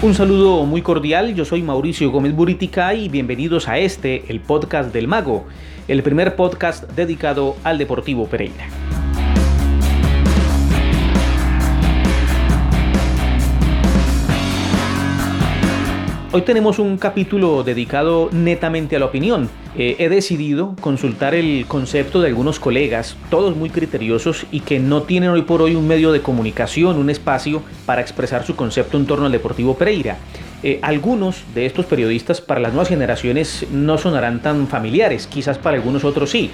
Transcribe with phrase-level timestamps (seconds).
[0.00, 4.92] Un saludo muy cordial, yo soy Mauricio Gómez Buritica y bienvenidos a este, el podcast
[4.92, 5.48] del Mago,
[5.88, 8.77] el primer podcast dedicado al Deportivo Pereira.
[16.30, 19.48] Hoy tenemos un capítulo dedicado netamente a la opinión.
[19.78, 25.04] Eh, he decidido consultar el concepto de algunos colegas, todos muy criteriosos y que no
[25.04, 29.06] tienen hoy por hoy un medio de comunicación, un espacio para expresar su concepto en
[29.06, 30.18] torno al Deportivo Pereira.
[30.62, 35.78] Eh, algunos de estos periodistas para las nuevas generaciones no sonarán tan familiares, quizás para
[35.78, 36.50] algunos otros sí,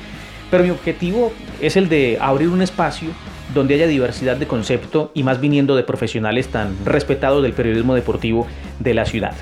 [0.53, 3.09] pero mi objetivo es el de abrir un espacio
[3.53, 8.47] donde haya diversidad de concepto y más viniendo de profesionales tan respetados del periodismo deportivo
[8.79, 9.35] de la ciudad.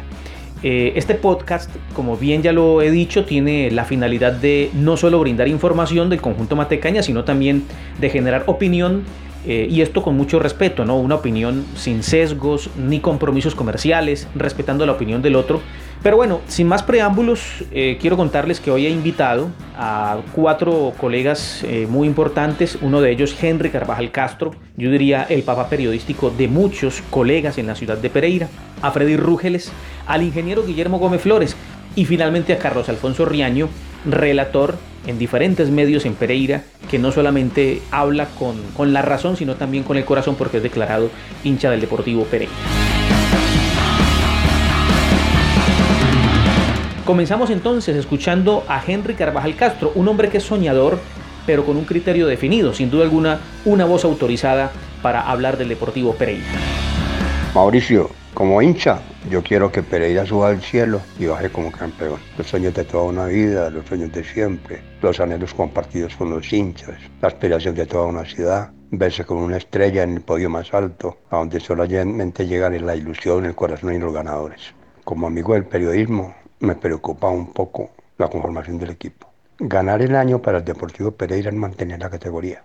[0.63, 5.19] Eh, este podcast, como bien ya lo he dicho, tiene la finalidad de no solo
[5.19, 7.65] brindar información del conjunto Matecaña, sino también
[8.01, 9.03] de generar opinión
[9.45, 11.01] eh, y esto con mucho respeto, ¿no?
[11.01, 15.61] Una opinión sin sesgos ni compromisos comerciales, respetando la opinión del otro.
[16.01, 21.65] Pero bueno, sin más preámbulos, eh, quiero contarles que hoy he invitado a cuatro colegas
[21.89, 22.79] muy importantes.
[22.81, 27.67] Uno de ellos, Henry Carvajal Castro, yo diría el papá periodístico de muchos colegas en
[27.67, 28.49] la ciudad de Pereira.
[28.81, 29.73] A Freddy Rúgeles,
[30.07, 31.57] al ingeniero Guillermo Gómez Flores
[31.95, 33.69] y finalmente a Carlos Alfonso Riaño,
[34.05, 39.57] relator en diferentes medios en Pereira, que no solamente habla con, con la razón, sino
[39.57, 41.11] también con el corazón porque es declarado
[41.45, 42.53] hincha del Deportivo Pereira.
[47.05, 51.01] Comenzamos entonces escuchando a Henry Carvajal Castro, un hombre que es soñador,
[51.47, 54.71] pero con un criterio definido, sin duda alguna una voz autorizada
[55.03, 56.47] para hablar del Deportivo Pereira.
[57.55, 62.19] Mauricio, como hincha, yo quiero que Pereira suba al cielo y baje como campeón.
[62.39, 66.51] Los sueños de toda una vida, los sueños de siempre, los anhelos compartidos con los
[66.51, 70.73] hinchas, la aspiración de toda una ciudad, verse con una estrella en el podio más
[70.73, 74.75] alto, a donde solamente llegan la ilusión, el corazón y los ganadores.
[75.05, 79.29] Como amigo del periodismo, me preocupa un poco la conformación del equipo.
[79.59, 82.65] Ganar el año para el Deportivo Pereira es mantener la categoría.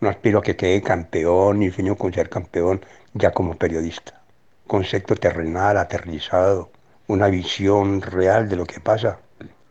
[0.00, 2.84] No aspiro a que quede campeón ni sueño con ser campeón
[3.14, 4.23] ya como periodista
[4.66, 6.70] concepto terrenal, aterrizado,
[7.06, 9.18] una visión real de lo que pasa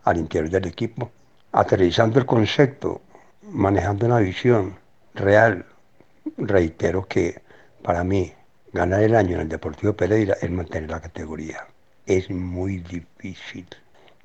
[0.04, 1.12] al interior del equipo.
[1.52, 3.02] Aterrizando el concepto,
[3.44, 4.76] manejando una visión
[5.14, 5.66] real,
[6.38, 7.42] reitero que
[7.82, 8.34] para mí
[8.72, 11.68] ganar el año en el Deportivo Pereira es mantener la categoría.
[12.06, 13.68] Es muy difícil.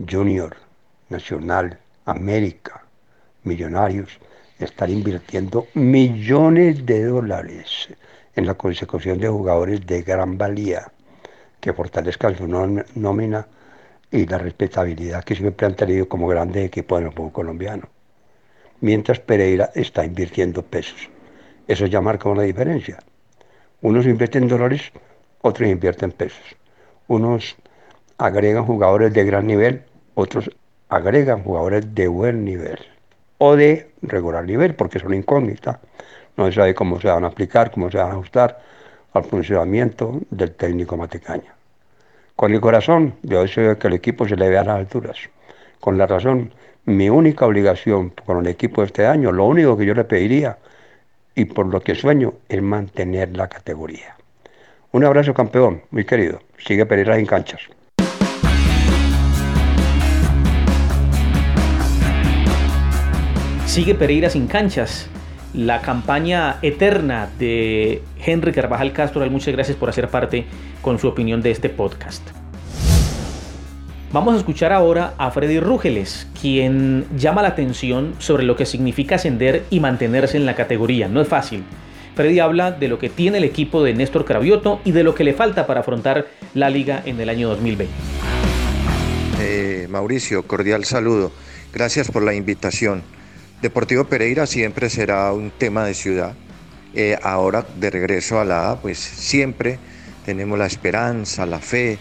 [0.08, 0.56] Junior,
[1.08, 2.84] Nacional, América,
[3.44, 4.18] Millonarios,
[4.58, 7.88] estar invirtiendo millones de dólares
[8.38, 10.92] en la consecución de jugadores de gran valía
[11.60, 13.48] que fortalezcan su nómina
[14.12, 17.88] y la respetabilidad que siempre han tenido como grandes equipos en el fútbol colombiano.
[18.80, 21.10] Mientras Pereira está invirtiendo pesos.
[21.66, 22.98] Eso ya marca una diferencia.
[23.82, 24.92] Unos invierten dólares,
[25.42, 26.44] otros invierten pesos.
[27.08, 27.56] Unos
[28.18, 29.82] agregan jugadores de gran nivel,
[30.14, 30.48] otros
[30.88, 32.78] agregan jugadores de buen nivel
[33.38, 35.78] o de regular nivel, porque son incógnitas
[36.38, 38.60] no se sabe cómo se van a aplicar, cómo se van a ajustar
[39.12, 41.52] al funcionamiento del técnico Matecaña.
[42.36, 45.16] Con el corazón, yo deseo que el equipo se le vea a las alturas.
[45.80, 46.52] Con la razón,
[46.84, 50.58] mi única obligación con el equipo de este año, lo único que yo le pediría
[51.34, 54.14] y por lo que sueño es mantener la categoría.
[54.92, 56.40] Un abrazo campeón, muy querido.
[56.56, 57.62] Sigue Pereira en canchas.
[63.66, 65.10] Sigue Pereira sin canchas
[65.54, 69.28] la campaña eterna de Henry Carvajal Castro.
[69.30, 70.46] Muchas gracias por hacer parte
[70.82, 72.22] con su opinión de este podcast.
[74.10, 79.16] Vamos a escuchar ahora a Freddy Rúgeles, quien llama la atención sobre lo que significa
[79.16, 81.08] ascender y mantenerse en la categoría.
[81.08, 81.62] No es fácil.
[82.14, 85.24] Freddy habla de lo que tiene el equipo de Néstor Cravioto y de lo que
[85.24, 87.92] le falta para afrontar la liga en el año 2020.
[89.40, 91.30] Eh, Mauricio, cordial saludo.
[91.72, 93.02] Gracias por la invitación.
[93.62, 96.34] Deportivo Pereira siempre será un tema de ciudad.
[96.94, 99.80] Eh, ahora de regreso a la A, pues siempre
[100.24, 101.98] tenemos la esperanza, la fe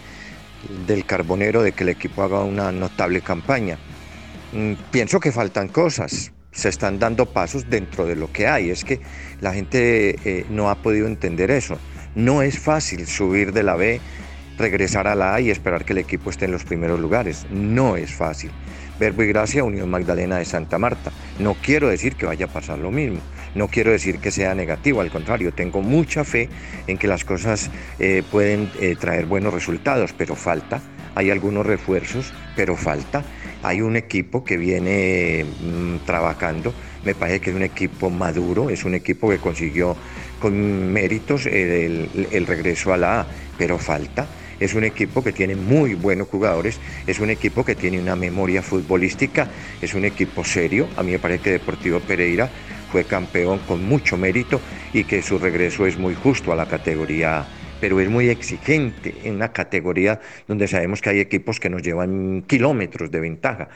[0.86, 3.76] del carbonero de que el equipo haga una notable campaña.
[4.52, 8.70] Mm, pienso que faltan cosas, se están dando pasos dentro de lo que hay.
[8.70, 9.00] Es que
[9.40, 11.76] la gente eh, no ha podido entender eso.
[12.14, 14.00] No es fácil subir de la B,
[14.58, 17.46] regresar a la A y esperar que el equipo esté en los primeros lugares.
[17.50, 18.52] No es fácil.
[18.98, 21.12] Verbo y Gracia, Unión Magdalena de Santa Marta.
[21.38, 23.20] No quiero decir que vaya a pasar lo mismo,
[23.54, 26.48] no quiero decir que sea negativo, al contrario, tengo mucha fe
[26.86, 30.82] en que las cosas eh, pueden eh, traer buenos resultados, pero falta,
[31.14, 33.24] hay algunos refuerzos, pero falta.
[33.62, 36.72] Hay un equipo que viene mm, trabajando,
[37.04, 39.96] me parece que es un equipo maduro, es un equipo que consiguió
[40.38, 43.26] con méritos el regreso a la A,
[43.58, 44.28] pero falta
[44.60, 48.62] Es un equipo que tiene muy buenos jugadores, es un equipo que tiene una memoria
[48.62, 49.48] futbolística,
[49.80, 50.88] es un equipo serio.
[50.96, 52.50] A mí me parece que Deportivo Pereira
[52.90, 54.60] fue campeón con mucho mérito
[54.92, 57.46] y que su regreso es muy justo a la categoría
[57.80, 62.42] pero es muy exigente en una categoría donde sabemos que hay equipos que nos llevan
[62.46, 63.68] kilómetros de ventaja.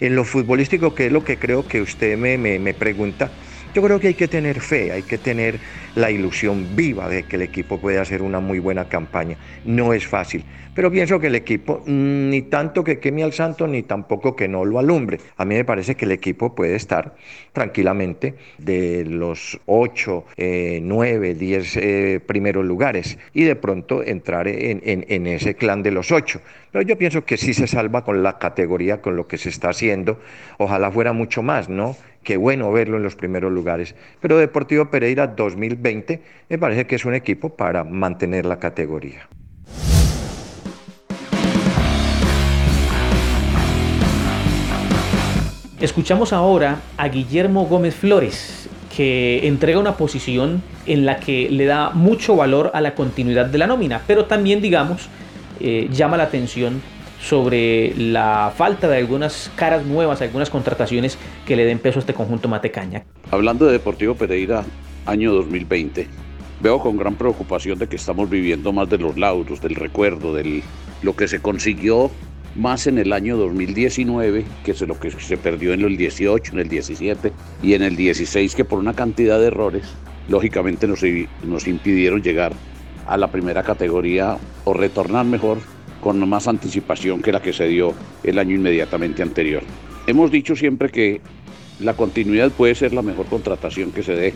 [0.00, 3.30] En lo futbolístico, que es lo que creo que usted me, pregunta,
[3.78, 5.60] yo creo que hay que tener fe, hay que tener
[5.94, 9.36] la ilusión viva de que el equipo puede hacer una muy buena campaña.
[9.64, 10.44] No es fácil,
[10.74, 14.48] pero pienso que el equipo mm, ni tanto que queme al santo ni tampoco que
[14.48, 15.20] no lo alumbre.
[15.36, 17.14] A mí me parece que el equipo puede estar
[17.52, 20.24] tranquilamente de los 8,
[20.82, 26.40] 9, 10 primeros lugares y de pronto entrar en, en ese clan de los 8.
[26.72, 29.70] Pero yo pienso que sí se salva con la categoría, con lo que se está
[29.70, 30.18] haciendo.
[30.58, 31.96] Ojalá fuera mucho más, ¿no?
[32.28, 33.94] Qué bueno verlo en los primeros lugares.
[34.20, 36.20] Pero Deportivo Pereira 2020
[36.50, 39.26] me parece que es un equipo para mantener la categoría.
[45.80, 51.92] Escuchamos ahora a Guillermo Gómez Flores, que entrega una posición en la que le da
[51.92, 55.08] mucho valor a la continuidad de la nómina, pero también, digamos,
[55.60, 56.82] eh, llama la atención
[57.20, 62.14] sobre la falta de algunas caras nuevas, algunas contrataciones que le den peso a este
[62.14, 63.04] conjunto Matecaña.
[63.30, 64.64] Hablando de Deportivo Pereira,
[65.06, 66.06] año 2020,
[66.60, 70.62] veo con gran preocupación de que estamos viviendo más de los lauros, del recuerdo, de
[71.02, 72.10] lo que se consiguió
[72.54, 76.58] más en el año 2019 que es lo que se perdió en el 18, en
[76.58, 77.32] el 17
[77.62, 79.84] y en el 16 que por una cantidad de errores
[80.28, 81.02] lógicamente nos,
[81.44, 82.52] nos impidieron llegar
[83.06, 85.58] a la primera categoría o retornar mejor
[86.08, 87.92] con más anticipación que la que se dio
[88.24, 89.62] el año inmediatamente anterior.
[90.06, 91.20] Hemos dicho siempre que
[91.80, 94.32] la continuidad puede ser la mejor contratación que se dé.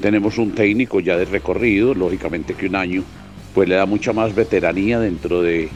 [0.00, 3.02] Tenemos un técnico ya de recorrido, lógicamente que un año
[3.56, 5.68] pues le da mucha más veteranía dentro de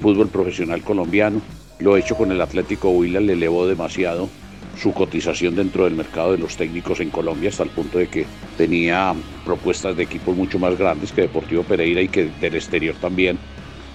[0.00, 1.40] fútbol profesional colombiano.
[1.78, 4.28] Lo hecho con el Atlético Huila le elevó demasiado
[4.76, 8.26] su cotización dentro del mercado de los técnicos en Colombia hasta el punto de que
[8.58, 9.14] tenía
[9.44, 13.38] propuestas de equipos mucho más grandes que Deportivo Pereira y que del exterior también.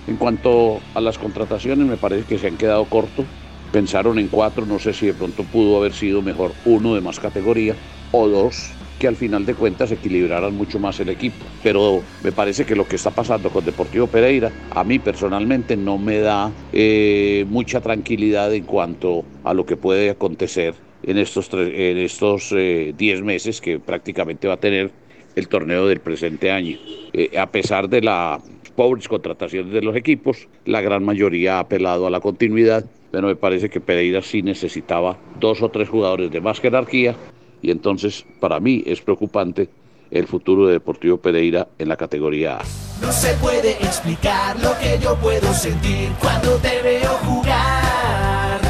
[0.07, 3.25] En cuanto a las contrataciones, me parece que se han quedado cortos.
[3.71, 7.19] Pensaron en cuatro, no sé si de pronto pudo haber sido mejor uno de más
[7.19, 7.75] categoría
[8.11, 11.45] o dos que al final de cuentas equilibraran mucho más el equipo.
[11.63, 15.97] Pero me parece que lo que está pasando con Deportivo Pereira, a mí personalmente no
[15.97, 21.69] me da eh, mucha tranquilidad en cuanto a lo que puede acontecer en estos 10
[21.73, 24.91] en estos, eh, meses que prácticamente va a tener
[25.35, 26.77] el torneo del presente año.
[27.13, 28.41] Eh, a pesar de las
[28.75, 33.35] pobres contrataciones de los equipos, la gran mayoría ha apelado a la continuidad, pero me
[33.35, 37.15] parece que Pereira sí necesitaba dos o tres jugadores de más jerarquía
[37.61, 39.69] y entonces para mí es preocupante
[40.11, 42.63] el futuro de Deportivo Pereira en la categoría A.
[43.01, 48.61] No se puede explicar lo que yo puedo sentir cuando te veo jugar.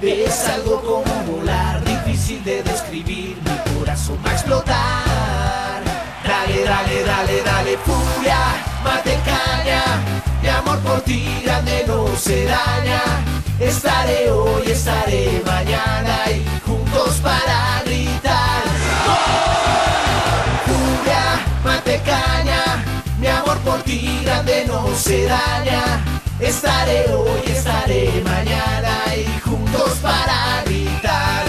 [0.00, 5.82] Es algo como volar, difícil de describir, mi corazón va a explotar.
[6.24, 8.38] Dale, dale, dale, dale, furia,
[13.68, 18.62] Estaré hoy, estaré mañana y juntos para gritar.
[20.64, 22.82] Furia, mate caña,
[23.20, 26.02] mi amor por ti grande no se daña.
[26.40, 31.44] Estaré hoy, estaré mañana y juntos para gritar.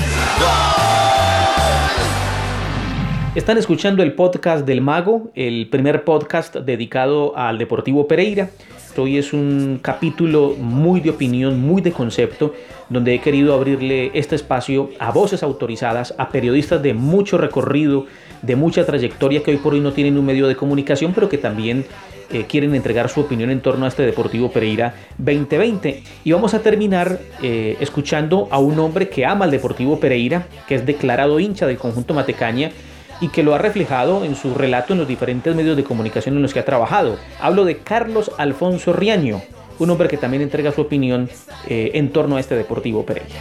[3.34, 8.50] Están escuchando el podcast del Mago, el primer podcast dedicado al Deportivo Pereira.
[8.98, 12.54] Hoy es un capítulo muy de opinión, muy de concepto,
[12.90, 18.08] donde he querido abrirle este espacio a voces autorizadas, a periodistas de mucho recorrido,
[18.42, 21.38] de mucha trayectoria que hoy por hoy no tienen un medio de comunicación, pero que
[21.38, 21.86] también
[22.32, 26.04] eh, quieren entregar su opinión en torno a este Deportivo Pereira 2020.
[26.24, 30.76] Y vamos a terminar eh, escuchando a un hombre que ama al Deportivo Pereira, que
[30.76, 32.72] es declarado hincha del conjunto Matecaña
[33.22, 36.42] y que lo ha reflejado en su relato en los diferentes medios de comunicación en
[36.42, 37.18] los que ha trabajado.
[37.40, 39.42] Hablo de Carlos Alfonso Riaño,
[39.80, 41.30] un hombre que también entrega su opinión
[41.68, 43.40] eh, en torno a este Deportivo Pereira.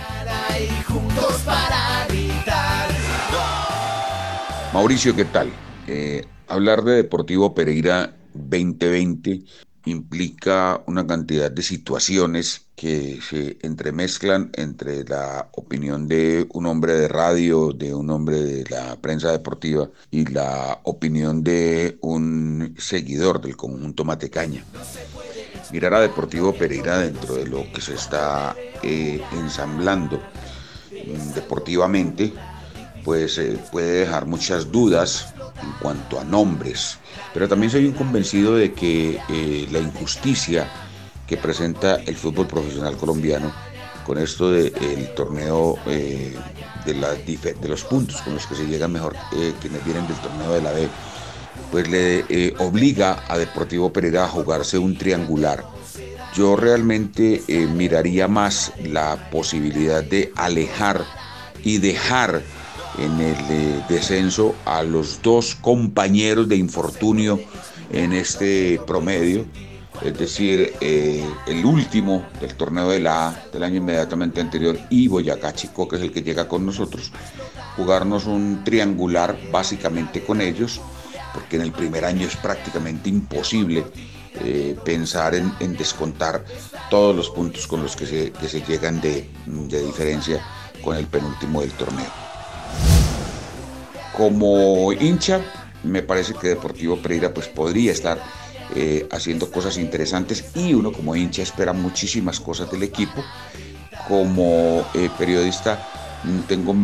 [4.73, 5.50] Mauricio, ¿qué tal?
[5.87, 9.42] Eh, hablar de Deportivo Pereira 2020
[9.88, 17.09] implica una cantidad de situaciones que se entremezclan entre la opinión de un hombre de
[17.09, 23.57] radio, de un hombre de la prensa deportiva y la opinión de un seguidor del
[23.57, 24.64] conjunto Matecaña.
[25.73, 30.21] Mirar a Deportivo Pereira dentro de lo que se está eh, ensamblando
[31.35, 32.33] deportivamente,
[33.04, 36.98] pues eh, puede dejar muchas dudas en cuanto a nombres,
[37.34, 40.68] pero también soy un convencido de que eh, la injusticia
[41.26, 43.52] que presenta el fútbol profesional colombiano
[44.06, 46.34] con esto del torneo eh,
[46.86, 50.62] de, los puntos con los que se llegan mejor eh, quienes vienen del torneo de
[50.62, 50.88] la B,
[51.70, 55.64] pues le obliga a Deportivo Pereira a jugarse un triangular.
[56.34, 57.42] Yo realmente
[57.74, 61.04] miraría más la posibilidad de alejar
[61.62, 62.42] y dejar
[62.98, 67.40] en el descenso a los dos compañeros de infortunio
[67.90, 69.46] en este promedio,
[70.02, 75.08] es decir, eh, el último del torneo de la A del año inmediatamente anterior y
[75.08, 77.12] Boyacá Chico, que es el que llega con nosotros,
[77.76, 80.80] jugarnos un triangular básicamente con ellos,
[81.34, 83.84] porque en el primer año es prácticamente imposible
[84.40, 86.44] eh, pensar en, descontar
[86.90, 90.40] todos los puntos con los que se, se llegan de, de diferencia
[90.82, 92.27] con el penúltimo del torneo.
[94.18, 95.40] Como hincha,
[95.84, 98.20] me parece que Deportivo Pereira pues podría estar
[98.75, 103.22] eh, haciendo cosas interesantes y uno como hincha espera muchísimas cosas del equipo.
[104.08, 105.88] Como eh, periodista
[106.25, 106.75] mm, tengo,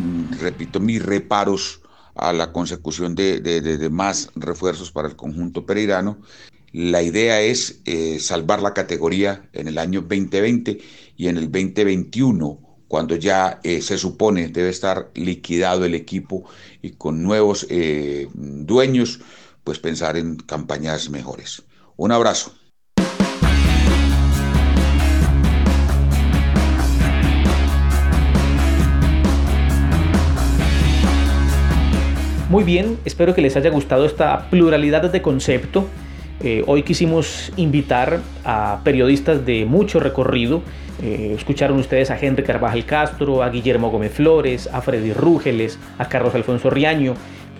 [0.40, 1.80] repito, mis reparos
[2.14, 6.18] a la consecución de, más refuerzos para el conjunto pereirano.
[6.70, 10.78] La idea es eh, salvar la categoría en el año 2020
[11.16, 12.63] y en el 2021
[12.94, 16.44] cuando ya se supone debe estar liquidado el equipo
[16.80, 17.66] y con nuevos
[18.32, 19.18] dueños,
[19.64, 21.64] pues pensar en campañas mejores.
[21.96, 22.52] Un abrazo.
[32.48, 35.88] Muy bien, espero que les haya gustado esta pluralidad de concepto.
[36.42, 40.62] Eh, hoy quisimos invitar a periodistas de mucho recorrido.
[41.02, 46.08] Eh, escucharon ustedes a Henry Carvajal Castro, a Guillermo Gómez Flores, a Freddy Rúgeles, a
[46.08, 47.14] Carlos Alfonso Riaño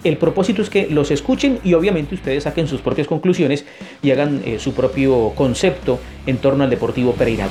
[0.04, 3.64] el propósito es que los escuchen y obviamente ustedes saquen sus propias conclusiones
[4.02, 7.48] y hagan eh, su propio concepto en torno al Deportivo Pereira.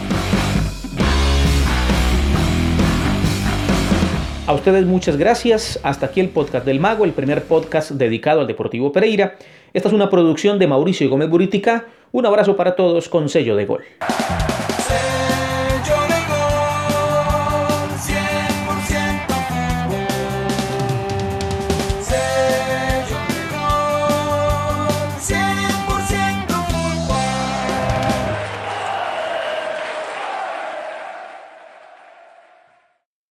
[4.45, 5.79] A ustedes muchas gracias.
[5.83, 9.37] Hasta aquí el podcast del Mago, el primer podcast dedicado al Deportivo Pereira.
[9.71, 11.85] Esta es una producción de Mauricio Gómez Buritica.
[12.11, 13.83] Un abrazo para todos con sello de gol.